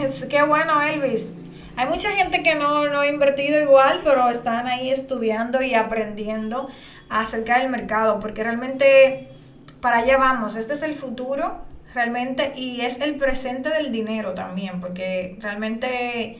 Es, 0.00 0.24
qué 0.24 0.42
bueno, 0.42 0.80
Elvis. 0.82 1.32
Hay 1.76 1.86
mucha 1.86 2.10
gente 2.10 2.42
que 2.42 2.54
no, 2.54 2.88
no 2.88 3.00
ha 3.00 3.06
invertido 3.06 3.60
igual, 3.60 4.00
pero 4.04 4.28
están 4.28 4.68
ahí 4.68 4.90
estudiando 4.90 5.60
y 5.62 5.74
aprendiendo 5.74 6.68
acerca 7.08 7.58
del 7.58 7.68
mercado, 7.68 8.20
porque 8.20 8.44
realmente 8.44 9.28
para 9.80 9.98
allá 9.98 10.16
vamos. 10.16 10.56
Este 10.56 10.72
es 10.72 10.82
el 10.82 10.94
futuro, 10.94 11.60
realmente, 11.92 12.52
y 12.56 12.82
es 12.82 13.00
el 13.00 13.16
presente 13.16 13.70
del 13.70 13.92
dinero 13.92 14.34
también, 14.34 14.80
porque 14.80 15.36
realmente 15.40 16.38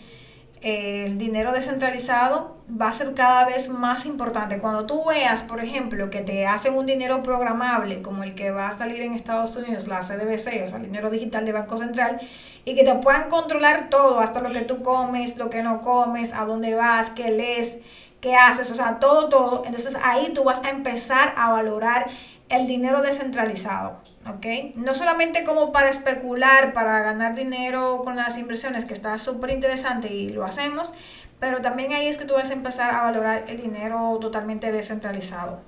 el 0.64 1.18
dinero 1.18 1.52
descentralizado 1.52 2.56
va 2.80 2.88
a 2.88 2.92
ser 2.92 3.12
cada 3.12 3.44
vez 3.44 3.68
más 3.68 4.06
importante. 4.06 4.58
Cuando 4.58 4.86
tú 4.86 5.04
veas, 5.04 5.42
por 5.42 5.62
ejemplo, 5.62 6.08
que 6.08 6.22
te 6.22 6.46
hacen 6.46 6.74
un 6.74 6.86
dinero 6.86 7.22
programable 7.22 8.00
como 8.00 8.22
el 8.22 8.34
que 8.34 8.50
va 8.50 8.68
a 8.68 8.72
salir 8.72 9.02
en 9.02 9.12
Estados 9.12 9.54
Unidos, 9.56 9.86
la 9.88 10.00
CDBC, 10.00 10.64
o 10.64 10.68
sea, 10.68 10.78
el 10.78 10.84
dinero 10.84 11.10
digital 11.10 11.44
de 11.44 11.52
Banco 11.52 11.76
Central, 11.76 12.18
y 12.64 12.74
que 12.74 12.82
te 12.82 12.94
puedan 12.94 13.28
controlar 13.28 13.90
todo, 13.90 14.20
hasta 14.20 14.40
lo 14.40 14.52
que 14.52 14.62
tú 14.62 14.82
comes, 14.82 15.36
lo 15.36 15.50
que 15.50 15.62
no 15.62 15.82
comes, 15.82 16.32
a 16.32 16.46
dónde 16.46 16.74
vas, 16.74 17.10
qué 17.10 17.30
lees, 17.30 17.80
qué 18.22 18.34
haces, 18.34 18.70
o 18.70 18.74
sea, 18.74 18.98
todo, 19.00 19.28
todo. 19.28 19.62
Entonces 19.66 19.98
ahí 20.02 20.32
tú 20.32 20.44
vas 20.44 20.64
a 20.64 20.70
empezar 20.70 21.34
a 21.36 21.50
valorar 21.50 22.08
el 22.56 22.66
dinero 22.66 23.02
descentralizado, 23.02 24.00
¿ok? 24.26 24.76
No 24.76 24.94
solamente 24.94 25.44
como 25.44 25.72
para 25.72 25.88
especular, 25.88 26.72
para 26.72 27.00
ganar 27.00 27.34
dinero 27.34 28.02
con 28.02 28.16
las 28.16 28.38
inversiones, 28.38 28.84
que 28.84 28.94
está 28.94 29.16
súper 29.18 29.50
interesante 29.50 30.12
y 30.12 30.30
lo 30.30 30.44
hacemos, 30.44 30.92
pero 31.40 31.60
también 31.60 31.92
ahí 31.92 32.06
es 32.06 32.16
que 32.16 32.24
tú 32.24 32.34
vas 32.34 32.50
a 32.50 32.54
empezar 32.54 32.90
a 32.94 33.02
valorar 33.02 33.44
el 33.48 33.60
dinero 33.60 34.18
totalmente 34.20 34.72
descentralizado. 34.72 35.60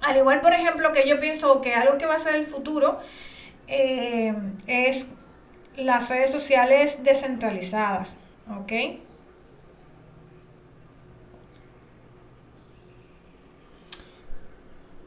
Al 0.00 0.16
igual, 0.16 0.40
por 0.40 0.52
ejemplo, 0.52 0.92
que 0.92 1.08
yo 1.08 1.18
pienso 1.20 1.60
que 1.60 1.74
algo 1.74 1.98
que 1.98 2.06
va 2.06 2.14
a 2.14 2.18
ser 2.18 2.34
el 2.36 2.44
futuro 2.44 2.98
eh, 3.66 4.34
es 4.66 5.08
las 5.76 6.10
redes 6.10 6.30
sociales 6.30 7.04
descentralizadas, 7.04 8.18
¿ok? 8.48 8.72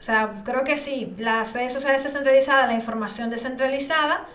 O 0.01 0.03
sea, 0.03 0.34
creo 0.43 0.63
que 0.63 0.77
sí, 0.77 1.13
las 1.20 1.53
redes 1.53 1.74
sociales 1.74 2.03
descentralizadas, 2.03 2.65
la 2.65 2.74
información 2.74 3.29
descentralizada, 3.29 4.27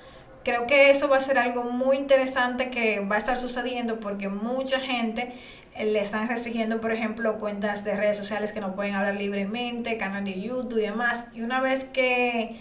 creo 0.45 0.69
que 0.69 0.91
eso 0.91 1.09
va 1.09 1.17
a 1.17 1.21
ser 1.21 1.39
algo 1.39 1.65
muy 1.65 1.97
interesante 1.97 2.71
que 2.71 3.01
va 3.01 3.17
a 3.17 3.19
estar 3.19 3.37
sucediendo 3.37 3.99
porque 3.99 4.29
mucha 4.29 4.79
gente 4.79 5.33
eh, 5.75 5.87
le 5.87 5.99
están 5.99 6.29
restringiendo, 6.29 6.81
por 6.81 6.93
ejemplo, 6.93 7.39
cuentas 7.39 7.83
de 7.83 7.97
redes 7.97 8.17
sociales 8.17 8.53
que 8.53 8.61
no 8.61 8.77
pueden 8.77 8.95
hablar 8.95 9.17
libremente, 9.17 9.97
canal 9.97 10.25
de 10.25 10.41
YouTube 10.41 10.79
y 10.79 10.83
demás. 10.83 11.27
Y 11.35 11.43
una 11.43 11.61
vez 11.61 11.85
que, 11.85 12.55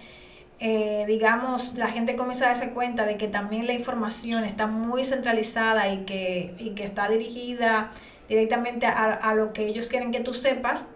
eh, 0.59 1.03
digamos, 1.05 1.75
la 1.75 1.89
gente 1.89 2.15
comienza 2.15 2.45
a 2.45 2.47
darse 2.47 2.71
cuenta 2.71 3.05
de 3.05 3.17
que 3.17 3.27
también 3.27 3.67
la 3.67 3.73
información 3.73 4.45
está 4.45 4.65
muy 4.65 5.03
centralizada 5.03 5.89
y 5.89 6.05
que, 6.05 6.55
y 6.57 6.71
que 6.71 6.83
está 6.83 7.07
dirigida 7.07 7.91
directamente 8.27 8.87
a, 8.87 9.13
a 9.13 9.35
lo 9.35 9.53
que 9.53 9.67
ellos 9.67 9.89
quieren 9.89 10.09
que 10.09 10.21
tú 10.21 10.33
sepas, 10.33 10.87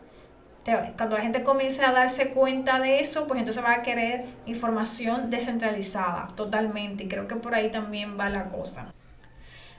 cuando 0.98 1.18
la 1.18 1.22
gente 1.22 1.44
comience 1.44 1.84
a 1.84 1.92
darse 1.92 2.30
cuenta 2.30 2.80
de 2.80 3.00
eso, 3.00 3.28
pues 3.28 3.40
entonces 3.40 3.64
va 3.64 3.74
a 3.74 3.82
querer 3.82 4.26
información 4.46 5.30
descentralizada 5.30 6.30
totalmente. 6.36 7.04
Y 7.06 7.08
creo 7.08 7.28
que 7.28 7.36
por 7.36 7.56
ahí 7.56 7.70
también 7.70 8.20
va 8.20 8.30
la 8.30 8.50
cosa. 8.50 8.94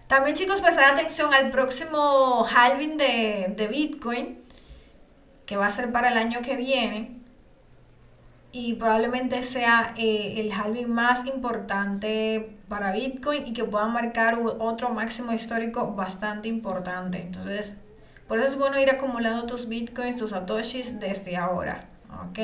También 0.07 0.35
chicos, 0.35 0.61
prestar 0.61 0.93
atención 0.93 1.33
al 1.33 1.51
próximo 1.51 2.45
halving 2.45 2.97
de, 2.97 3.69
Bitcoin, 3.71 4.41
que 5.47 5.57
va 5.57 5.67
a 5.67 5.71
ser 5.71 5.93
para 5.93 6.09
el 6.09 6.19
año 6.19 6.43
que 6.43 6.57
viene. 6.57 7.17
Y 8.53 8.75
probablemente 8.75 9.45
sea 9.45 9.95
eh, 9.97 10.41
el 10.41 10.51
halving 10.51 10.93
más 10.93 11.27
importante 11.27 12.57
para 12.69 12.91
Bitcoin 12.91 13.47
y 13.47 13.53
que 13.53 13.63
pueda 13.63 13.87
marcar 13.87 14.41
otro 14.59 14.91
máximo 14.91 15.33
histórico 15.33 15.93
bastante 15.93 16.49
importante. 16.49 17.19
Entonces, 17.19 17.83
por 18.31 18.39
eso 18.39 18.47
es 18.47 18.59
bueno 18.59 18.79
ir 18.79 18.89
acumulando 18.89 19.45
tus 19.45 19.69
bitcoins, 19.69 20.15
tus 20.15 20.31
satoshis 20.31 21.01
desde 21.01 21.37
ahora. 21.37 21.89
¿Ok? 22.29 22.39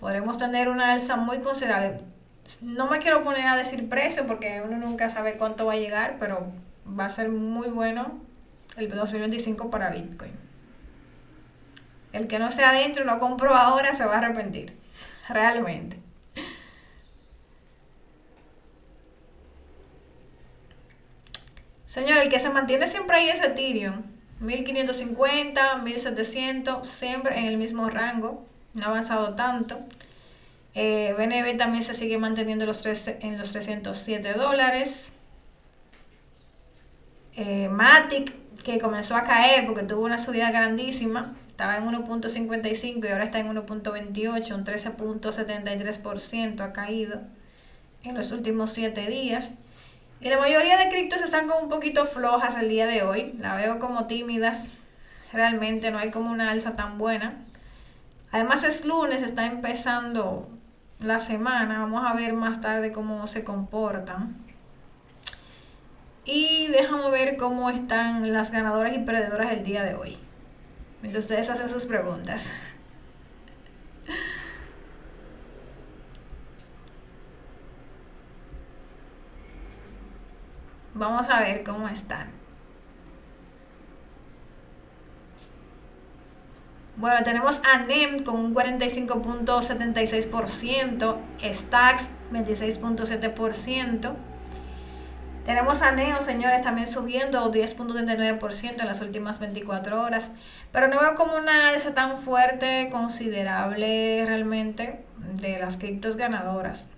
Podremos 0.00 0.38
tener 0.38 0.70
una 0.70 0.92
alza 0.92 1.16
muy 1.16 1.40
considerable. 1.40 1.98
No 2.62 2.88
me 2.88 2.98
quiero 2.98 3.22
poner 3.22 3.46
a 3.46 3.56
decir 3.56 3.90
precio 3.90 4.26
porque 4.26 4.62
uno 4.64 4.78
nunca 4.78 5.10
sabe 5.10 5.36
cuánto 5.36 5.66
va 5.66 5.74
a 5.74 5.76
llegar, 5.76 6.16
pero 6.18 6.50
va 6.98 7.04
a 7.04 7.10
ser 7.10 7.28
muy 7.28 7.68
bueno 7.68 8.18
el 8.78 8.88
2025 8.88 9.68
para 9.68 9.90
Bitcoin. 9.90 10.32
El 12.14 12.26
que 12.26 12.38
no 12.38 12.50
sea 12.50 12.70
adentro 12.70 13.04
y 13.04 13.06
no 13.06 13.20
compró 13.20 13.54
ahora 13.54 13.92
se 13.92 14.06
va 14.06 14.14
a 14.14 14.18
arrepentir. 14.20 14.78
Realmente. 15.28 16.07
Señor, 21.88 22.18
el 22.18 22.28
que 22.28 22.38
se 22.38 22.50
mantiene 22.50 22.86
siempre 22.86 23.16
ahí 23.16 23.30
es 23.30 23.40
Ethereum. 23.40 24.02
1550, 24.40 25.78
1700, 25.78 26.86
siempre 26.86 27.38
en 27.38 27.46
el 27.46 27.56
mismo 27.56 27.88
rango. 27.88 28.44
No 28.74 28.84
ha 28.84 28.88
avanzado 28.88 29.34
tanto. 29.34 29.80
Eh, 30.74 31.14
BNB 31.16 31.56
también 31.56 31.82
se 31.82 31.94
sigue 31.94 32.18
manteniendo 32.18 32.66
los 32.66 32.84
en 32.84 33.38
los 33.38 33.52
307 33.52 34.34
dólares. 34.34 35.12
Eh, 37.36 37.70
Matic, 37.70 38.34
que 38.62 38.78
comenzó 38.78 39.16
a 39.16 39.24
caer 39.24 39.64
porque 39.64 39.82
tuvo 39.82 40.04
una 40.04 40.18
subida 40.18 40.50
grandísima, 40.50 41.34
estaba 41.48 41.78
en 41.78 41.86
1.55 41.86 43.02
y 43.02 43.08
ahora 43.08 43.24
está 43.24 43.38
en 43.38 43.48
1.28, 43.48 44.54
un 44.54 44.64
13.73% 44.66 46.60
ha 46.60 46.74
caído 46.74 47.22
en 48.04 48.14
los 48.14 48.30
últimos 48.30 48.72
7 48.72 49.06
días. 49.06 49.56
Y 50.20 50.28
la 50.28 50.38
mayoría 50.38 50.76
de 50.76 50.88
criptos 50.88 51.22
están 51.22 51.46
como 51.46 51.60
un 51.60 51.68
poquito 51.68 52.04
flojas 52.04 52.56
el 52.56 52.68
día 52.68 52.86
de 52.86 53.02
hoy. 53.02 53.34
La 53.38 53.54
veo 53.54 53.78
como 53.78 54.06
tímidas. 54.06 54.70
Realmente 55.32 55.90
no 55.90 55.98
hay 55.98 56.10
como 56.10 56.30
una 56.30 56.50
alza 56.50 56.74
tan 56.74 56.98
buena. 56.98 57.44
Además 58.32 58.64
es 58.64 58.84
lunes, 58.84 59.22
está 59.22 59.46
empezando 59.46 60.48
la 61.00 61.20
semana. 61.20 61.78
Vamos 61.78 62.04
a 62.04 62.14
ver 62.14 62.32
más 62.32 62.60
tarde 62.60 62.90
cómo 62.90 63.26
se 63.28 63.44
comportan. 63.44 64.36
Y 66.24 66.66
déjame 66.68 67.10
ver 67.10 67.36
cómo 67.36 67.70
están 67.70 68.32
las 68.32 68.50
ganadoras 68.50 68.94
y 68.94 68.98
perdedoras 68.98 69.52
el 69.52 69.62
día 69.62 69.82
de 69.82 69.94
hoy. 69.94 70.18
Mientras 71.00 71.24
ustedes 71.24 71.48
hacen 71.48 71.68
sus 71.68 71.86
preguntas. 71.86 72.50
Vamos 80.98 81.30
a 81.30 81.40
ver 81.40 81.62
cómo 81.62 81.88
están. 81.88 82.32
Bueno, 86.96 87.22
tenemos 87.22 87.60
a 87.72 87.84
NEM 87.84 88.24
con 88.24 88.34
un 88.34 88.52
45.76%, 88.52 91.16
Stacks 91.54 92.10
26.7%. 92.32 94.12
Tenemos 95.44 95.82
a 95.82 95.92
Neo, 95.92 96.20
señores, 96.20 96.62
también 96.62 96.88
subiendo 96.88 97.48
10.39% 97.52 98.80
en 98.80 98.86
las 98.86 99.00
últimas 99.00 99.38
24 99.38 100.02
horas. 100.02 100.30
Pero 100.72 100.88
no 100.88 100.98
veo 100.98 101.14
como 101.14 101.36
una 101.36 101.68
alza 101.68 101.94
tan 101.94 102.18
fuerte, 102.18 102.88
considerable 102.90 104.24
realmente, 104.26 105.04
de 105.34 105.60
las 105.60 105.76
criptos 105.76 106.16
ganadoras. 106.16 106.90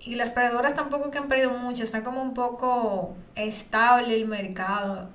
Y 0.00 0.14
las 0.14 0.30
perdedoras 0.30 0.74
tampoco 0.74 1.10
que 1.10 1.18
han 1.18 1.28
perdido 1.28 1.50
mucho, 1.50 1.84
está 1.84 2.02
como 2.02 2.22
un 2.22 2.32
poco 2.32 3.14
estable 3.34 4.16
el 4.16 4.26
mercado. 4.26 5.10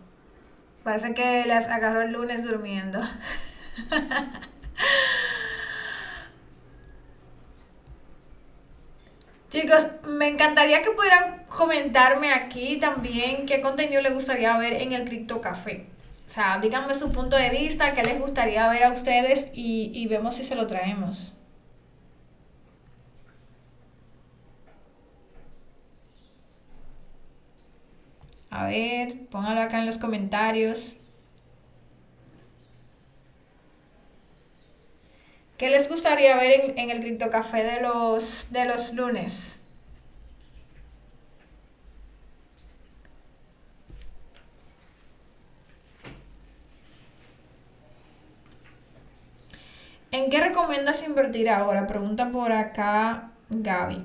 Parece 0.83 1.15
que 1.15 1.43
las 1.47 1.67
agarró 1.67 2.03
el 2.03 2.11
lunes 2.11 2.43
durmiendo. 2.43 3.01
Chicos, 9.49 9.87
me 10.03 10.27
encantaría 10.27 10.83
que 10.83 10.91
pudieran 10.91 11.45
comentarme 11.45 12.31
aquí 12.33 12.77
también 12.77 13.47
qué 13.47 13.61
contenido 13.61 14.01
les 14.01 14.13
gustaría 14.13 14.55
ver 14.57 14.73
en 14.73 14.93
el 14.93 15.05
Crypto 15.05 15.41
Café. 15.41 15.87
O 16.27 16.29
sea, 16.29 16.59
díganme 16.59 16.93
su 16.93 17.11
punto 17.11 17.37
de 17.37 17.49
vista, 17.49 17.95
qué 17.95 18.03
les 18.03 18.19
gustaría 18.19 18.67
ver 18.67 18.83
a 18.83 18.91
ustedes 18.91 19.51
y, 19.55 19.91
y 19.95 20.05
vemos 20.07 20.35
si 20.35 20.43
se 20.43 20.55
lo 20.55 20.67
traemos. 20.67 21.37
A 28.57 28.67
ver, 28.67 29.27
pónganlo 29.31 29.62
acá 29.62 29.79
en 29.79 29.85
los 29.85 29.97
comentarios. 29.97 30.97
¿Qué 35.57 35.69
les 35.69 35.89
gustaría 35.89 36.38
ver 36.38 36.74
en, 36.77 36.89
el 36.89 37.01
Cripto 37.01 37.29
Café 37.29 37.65
de 37.65 37.81
los, 37.81 38.53
de 38.53 38.63
los 38.63 38.93
lunes? 38.93 39.59
¿En 50.12 50.29
qué 50.29 50.39
recomiendas 50.39 51.03
invertir 51.03 51.50
ahora? 51.50 51.88
Pregunta 51.88 52.31
por 52.31 52.53
acá 52.53 53.31
Gaby. 53.50 54.01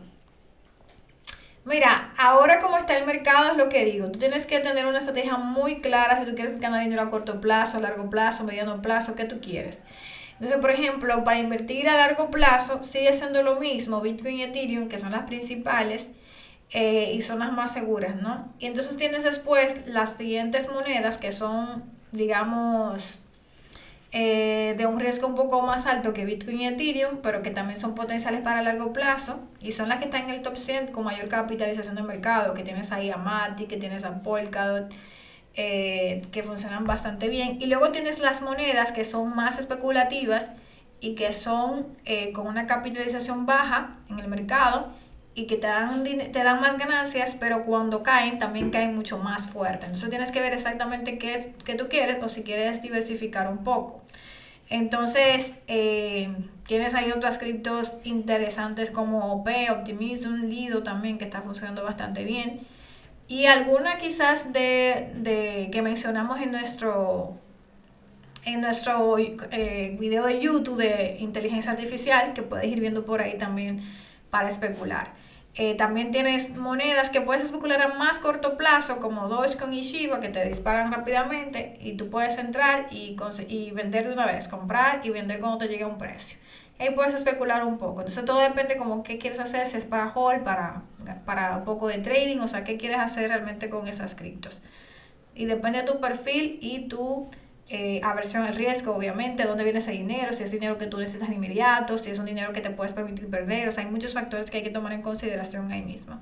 Mira, 1.71 2.13
ahora 2.19 2.59
como 2.59 2.79
está 2.79 2.99
el 2.99 3.07
mercado 3.07 3.53
es 3.53 3.57
lo 3.57 3.69
que 3.69 3.85
digo, 3.85 4.11
tú 4.11 4.19
tienes 4.19 4.45
que 4.45 4.59
tener 4.59 4.87
una 4.87 4.99
estrategia 4.99 5.37
muy 5.37 5.79
clara 5.79 6.19
si 6.19 6.29
tú 6.29 6.35
quieres 6.35 6.59
ganar 6.59 6.83
dinero 6.83 7.03
a 7.03 7.11
corto 7.11 7.41
plazo, 7.41 7.79
a 7.79 7.81
largo 7.81 8.11
plazo, 8.11 8.43
mediano 8.43 8.83
plazo, 8.83 9.15
¿qué 9.15 9.25
tú 9.25 9.41
quieres? 9.41 9.83
Entonces, 10.33 10.59
por 10.59 10.73
ejemplo, 10.73 11.23
para 11.23 11.39
invertir 11.39 11.89
a 11.89 11.97
largo 11.97 12.29
plazo 12.29 12.83
sigue 12.83 13.13
siendo 13.13 13.45
lo 13.45 13.61
mismo 13.61 14.01
Bitcoin 14.01 14.35
y 14.35 14.43
Ethereum, 14.43 14.89
que 14.89 14.99
son 14.99 15.13
las 15.13 15.23
principales 15.23 16.11
eh, 16.71 17.13
y 17.15 17.23
son 17.23 17.39
las 17.39 17.53
más 17.53 17.73
seguras, 17.73 18.17
¿no? 18.17 18.53
Y 18.59 18.67
entonces 18.67 18.97
tienes 18.97 19.23
después 19.23 19.87
las 19.87 20.17
siguientes 20.17 20.69
monedas 20.73 21.19
que 21.19 21.31
son, 21.31 21.85
digamos, 22.11 23.23
eh, 24.13 24.75
de 24.77 24.87
un 24.87 24.99
riesgo 24.99 25.29
un 25.29 25.37
poco 25.37 25.63
más 25.63 25.87
alto 25.87 26.13
que 26.13 26.25
Bitcoin 26.25 26.61
y 26.61 26.67
Ethereum, 26.67 27.19
pero 27.23 27.43
que 27.43 27.51
también 27.51 27.79
son 27.79 27.95
potenciales 27.95 28.41
para 28.41 28.61
largo 28.61 28.93
plazo 28.93 29.41
y 29.61 29.71
son 29.71 29.89
las 29.89 29.99
que 29.99 30.07
están 30.07 30.25
en 30.25 30.31
el 30.31 30.43
top 30.43 30.57
100 30.57 30.89
con 30.89 31.05
mayor 31.05 31.29
capitalización 31.29 31.95
de 31.95 32.03
mercado, 32.03 32.53
que 32.55 32.65
tienes 32.65 32.91
ahí 32.91 33.11
a 33.11 33.17
Mati, 33.17 33.67
que 33.67 33.77
tienes 33.77 34.05
a 34.05 34.23
Polkadot, 34.23 34.93
eh, 35.55 36.23
que 36.33 36.43
funcionan 36.43 36.87
bastante 36.87 37.29
bien. 37.29 37.59
Y 37.61 37.67
luego 37.67 37.91
tienes 37.91 38.19
las 38.19 38.43
monedas 38.43 38.91
que 38.91 39.05
son 39.05 39.35
más 39.37 39.59
especulativas 39.59 40.53
y 41.01 41.15
que 41.15 41.33
son 41.33 41.87
eh, 42.05 42.33
con 42.33 42.49
una 42.49 42.67
capitalización 42.67 43.47
baja 43.47 43.97
en 44.09 44.19
el 44.19 44.27
mercado 44.27 44.93
y 45.35 45.47
que 45.47 45.57
te 45.57 45.69
dan, 45.69 46.05
te 46.05 46.45
dan 46.45 46.61
más 46.61 46.77
ganancias, 46.77 47.37
pero 47.39 47.63
cuando 47.63 48.03
caen 48.03 48.39
también 48.39 48.71
caen 48.71 48.95
mucho 48.95 49.19
más 49.19 49.47
fuerte. 49.47 49.87
Entonces 49.87 50.11
tienes 50.11 50.33
que 50.33 50.41
ver 50.41 50.53
exactamente 50.53 51.19
qué, 51.19 51.55
qué 51.65 51.75
tú 51.75 51.89
quieres 51.89 52.23
o 52.23 52.29
si 52.29 52.43
quieres 52.43 52.83
diversificar 52.83 53.49
un 53.49 53.59
poco. 53.65 54.03
Entonces, 54.71 55.57
eh, 55.67 56.33
tienes 56.65 56.95
ahí 56.95 57.11
otras 57.11 57.39
criptos 57.39 57.99
interesantes 58.05 58.93
como 58.93 59.33
OP, 59.33 59.49
Optimism, 59.71 60.45
Lido 60.47 60.85
también, 60.85 61.19
que 61.19 61.25
está 61.25 61.43
funcionando 61.43 61.83
bastante 61.83 62.23
bien. 62.23 62.61
Y 63.27 63.47
alguna 63.47 63.99
quizás 63.99 64.53
de, 64.53 65.11
de 65.17 65.71
que 65.73 65.83
mencionamos 65.83 66.41
en 66.41 66.53
nuestro, 66.53 67.37
en 68.45 68.61
nuestro 68.61 69.19
eh, 69.19 69.97
video 69.99 70.27
de 70.27 70.41
YouTube 70.41 70.77
de 70.77 71.17
inteligencia 71.19 71.73
artificial, 71.73 72.33
que 72.33 72.43
puedes 72.43 72.67
ir 72.67 72.81
viendo 72.81 73.05
por 73.05 73.21
ahí 73.21 73.37
también 73.37 73.81
para 74.31 74.49
especular. 74.49 75.20
Eh, 75.57 75.75
también 75.75 76.13
tienes 76.13 76.57
monedas 76.57 77.11
que 77.11 77.21
puedes 77.21 77.43
especular 77.45 77.83
a 77.83 77.89
más 77.95 78.19
corto 78.19 78.57
plazo, 78.57 79.01
como 79.01 79.29
Dogecoin 79.29 79.73
y 79.75 79.83
Shiba, 79.83 80.21
que 80.21 80.29
te 80.29 80.49
disparan 80.49 80.93
rápidamente 80.93 81.75
y 81.81 81.95
tú 81.95 82.09
puedes 82.09 82.39
entrar 82.39 82.87
y, 82.93 83.17
y 83.49 83.71
vender 83.73 84.07
de 84.07 84.13
una 84.13 84.27
vez, 84.27 84.47
comprar 84.47 85.01
y 85.05 85.11
vender 85.11 85.41
cuando 85.41 85.59
te 85.59 85.69
llegue 85.69 85.83
a 85.83 85.89
un 85.89 85.99
precio. 85.99 86.39
Ahí 86.79 86.91
puedes 86.95 87.15
especular 87.15 87.65
un 87.65 87.79
poco. 87.79 88.01
Entonces 88.01 88.25
todo 88.25 88.41
depende 88.41 88.77
como 88.77 89.03
qué 89.03 89.19
quieres 89.19 89.41
hacer, 89.41 89.67
si 89.67 89.77
es 89.77 89.85
para 89.85 90.13
hold, 90.15 90.45
para, 90.45 90.85
para 91.27 91.57
un 91.59 91.65
poco 91.65 91.89
de 91.89 91.99
trading, 91.99 92.39
o 92.39 92.49
sea, 92.49 92.65
qué 92.65 92.77
quieres 92.77 93.01
hacer 93.01 93.29
realmente 93.29 93.69
con 93.69 93.89
esas 93.89 94.15
criptos. 94.15 94.63
Y 95.35 95.47
depende 95.47 95.81
de 95.81 95.85
tu 95.85 96.01
perfil 96.01 96.59
y 96.63 96.89
tu 96.89 97.29
eh, 97.71 98.01
aversión 98.03 98.43
al 98.43 98.57
riesgo, 98.57 98.95
obviamente, 98.95 99.45
dónde 99.45 99.63
viene 99.63 99.79
ese 99.79 99.93
dinero, 99.93 100.33
si 100.33 100.43
es 100.43 100.51
dinero 100.51 100.77
que 100.77 100.87
tú 100.87 100.99
necesitas 100.99 101.29
de 101.29 101.37
inmediato, 101.37 101.99
si 101.99 102.11
es 102.11 102.19
un 102.19 102.27
dinero 102.27 102.53
que 102.53 102.61
te 102.61 102.71
puedes 102.71 102.93
permitir 102.93 103.31
perder, 103.31 103.69
o 103.69 103.71
sea, 103.71 103.85
hay 103.85 103.91
muchos 103.91 104.15
factores 104.15 104.51
que 104.51 104.57
hay 104.57 104.63
que 104.65 104.71
tomar 104.71 104.93
en 104.93 105.03
consideración 105.03 105.71
ahí 105.71 105.83
mismo. 105.83 106.21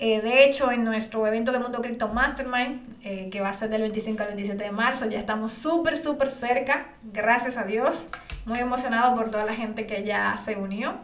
Eh, 0.00 0.20
de 0.20 0.44
hecho, 0.44 0.70
en 0.70 0.84
nuestro 0.84 1.26
evento 1.26 1.50
de 1.50 1.58
Mundo 1.58 1.82
Cripto 1.82 2.06
Mastermind, 2.06 2.80
eh, 3.02 3.28
que 3.30 3.40
va 3.40 3.48
a 3.48 3.52
ser 3.52 3.70
del 3.70 3.82
25 3.82 4.22
al 4.22 4.28
27 4.28 4.62
de 4.62 4.70
marzo, 4.70 5.08
ya 5.08 5.18
estamos 5.18 5.52
súper, 5.52 5.96
súper 5.96 6.30
cerca, 6.30 6.86
gracias 7.02 7.56
a 7.56 7.64
Dios, 7.64 8.08
muy 8.46 8.60
emocionado 8.60 9.16
por 9.16 9.32
toda 9.32 9.44
la 9.44 9.56
gente 9.56 9.84
que 9.86 10.04
ya 10.04 10.36
se 10.36 10.54
unió. 10.54 11.00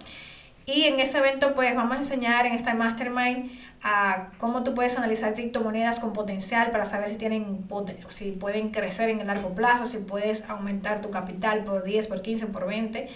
Y 0.67 0.85
en 0.85 0.99
ese 0.99 1.19
evento, 1.19 1.55
pues 1.55 1.75
vamos 1.75 1.97
a 1.97 1.99
enseñar 1.99 2.47
en 2.47 2.55
esta 2.55 2.75
Mastermind 2.75 3.51
a 3.83 4.31
cómo 4.39 4.65
tú 4.65 4.75
puedes 4.75 4.97
analizar 4.97 5.35
criptomonedas 5.35 6.01
con 6.01 6.15
potencial 6.15 6.71
para 6.71 6.87
saber 6.87 7.11
si, 7.11 7.17
tienen, 7.17 7.67
si 8.09 8.33
pueden 8.33 8.71
crecer 8.71 9.11
en 9.11 9.21
el 9.21 9.27
largo 9.27 9.55
plazo, 9.55 9.85
si 9.85 9.99
puedes 9.99 10.49
aumentar 10.49 11.03
tu 11.03 11.11
capital 11.11 11.65
por 11.65 11.85
10, 11.85 12.09
por 12.09 12.23
15, 12.23 12.47
por 12.47 12.67
20 12.67 13.09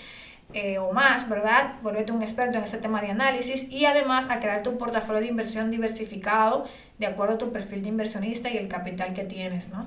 eh, 0.52 0.78
o 0.78 0.92
más, 0.92 1.28
¿verdad? 1.28 1.74
Volverte 1.82 2.12
un 2.12 2.22
experto 2.22 2.58
en 2.58 2.64
ese 2.64 2.78
tema 2.78 3.00
de 3.00 3.10
análisis 3.10 3.70
y 3.70 3.86
además 3.86 4.28
a 4.30 4.40
crear 4.40 4.62
tu 4.62 4.76
portafolio 4.76 5.20
de 5.20 5.28
inversión 5.28 5.70
diversificado 5.70 6.64
de 6.98 7.06
acuerdo 7.06 7.34
a 7.34 7.38
tu 7.38 7.52
perfil 7.52 7.82
de 7.82 7.88
inversionista 7.88 8.50
y 8.50 8.56
el 8.56 8.68
capital 8.68 9.14
que 9.14 9.24
tienes, 9.24 9.70
¿no? 9.70 9.86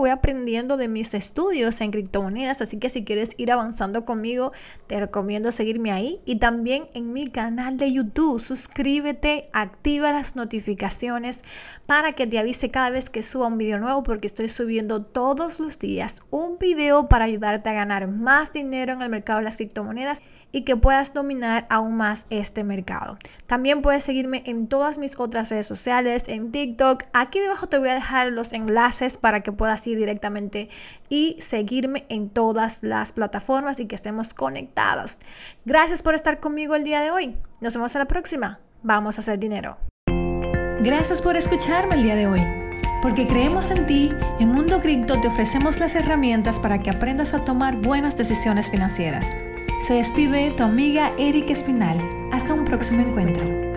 voy 0.00 0.10
aprendiendo 0.10 0.76
de 0.76 0.88
mis 0.88 1.14
estudios 1.14 1.80
en 1.80 1.90
criptomonedas, 1.90 2.60
así 2.62 2.78
que 2.78 2.90
si 2.90 3.04
quieres 3.04 3.34
ir 3.36 3.52
avanzando 3.52 4.04
conmigo, 4.04 4.52
te 4.86 4.98
recomiendo 4.98 5.52
seguirme 5.52 5.92
ahí 5.92 6.20
y 6.24 6.36
también 6.36 6.88
en 6.94 7.12
mi 7.12 7.28
canal 7.28 7.76
de 7.76 7.92
YouTube. 7.92 8.40
Suscríbete, 8.40 9.48
activa 9.52 10.12
las 10.12 10.36
notificaciones 10.36 11.42
para 11.86 12.12
que 12.12 12.26
te 12.26 12.38
avise 12.38 12.70
cada 12.70 12.90
vez 12.90 13.10
que 13.10 13.22
suba 13.22 13.46
un 13.46 13.58
video 13.58 13.78
nuevo 13.78 14.02
porque 14.02 14.26
estoy 14.26 14.48
subiendo 14.48 15.02
todos 15.02 15.60
los 15.60 15.78
días 15.78 16.20
un 16.30 16.58
video 16.58 17.08
para 17.08 17.26
ayudarte 17.26 17.70
a 17.70 17.74
ganar 17.74 18.08
más 18.08 18.52
dinero 18.52 18.92
en 18.92 19.02
el 19.02 19.08
mercado 19.08 19.38
de 19.38 19.44
las 19.44 19.56
criptomonedas 19.56 20.22
y 20.52 20.62
que 20.62 20.76
puedas 20.76 21.14
dominar 21.14 21.66
aún 21.70 21.96
más 21.96 22.26
este 22.30 22.64
mercado. 22.64 23.18
También 23.46 23.82
puedes 23.82 24.04
seguirme 24.04 24.42
en 24.46 24.66
todas 24.66 24.98
mis 24.98 25.18
otras 25.18 25.50
redes 25.50 25.66
sociales, 25.66 26.28
en 26.28 26.52
TikTok. 26.52 27.04
Aquí 27.12 27.38
debajo 27.40 27.68
te 27.68 27.78
voy 27.78 27.88
a 27.88 27.94
dejar 27.94 28.30
los 28.30 28.52
enlaces 28.52 29.16
para 29.16 29.42
que 29.42 29.52
puedas 29.52 29.86
ir 29.86 29.98
directamente 29.98 30.68
y 31.08 31.36
seguirme 31.40 32.06
en 32.08 32.30
todas 32.30 32.82
las 32.82 33.12
plataformas 33.12 33.80
y 33.80 33.86
que 33.86 33.94
estemos 33.94 34.34
conectados. 34.34 35.18
Gracias 35.64 36.02
por 36.02 36.14
estar 36.14 36.40
conmigo 36.40 36.74
el 36.74 36.84
día 36.84 37.00
de 37.00 37.10
hoy. 37.10 37.36
Nos 37.60 37.74
vemos 37.74 37.94
en 37.94 38.00
la 38.00 38.06
próxima. 38.06 38.60
Vamos 38.82 39.18
a 39.18 39.20
hacer 39.20 39.38
dinero. 39.38 39.78
Gracias 40.82 41.20
por 41.20 41.36
escucharme 41.36 41.96
el 41.96 42.02
día 42.04 42.16
de 42.16 42.26
hoy. 42.26 42.40
Porque 43.02 43.26
creemos 43.26 43.70
en 43.70 43.86
ti, 43.86 44.12
en 44.38 44.48
Mundo 44.48 44.80
Cripto 44.80 45.20
te 45.20 45.28
ofrecemos 45.28 45.78
las 45.78 45.94
herramientas 45.94 46.58
para 46.58 46.82
que 46.82 46.90
aprendas 46.90 47.32
a 47.32 47.44
tomar 47.44 47.76
buenas 47.76 48.16
decisiones 48.16 48.68
financieras. 48.68 49.26
Se 49.80 49.94
despide 49.94 50.50
tu 50.50 50.62
amiga 50.62 51.12
Erika 51.18 51.54
Espinal. 51.54 51.98
Hasta 52.32 52.52
un 52.52 52.66
próximo 52.66 53.00
encuentro. 53.00 53.69